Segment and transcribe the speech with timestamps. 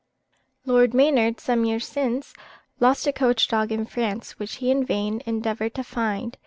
[0.65, 2.33] Lord Maynard, some years since,
[2.79, 6.39] lost a coach dog in France, which he in vain endeavoured to find.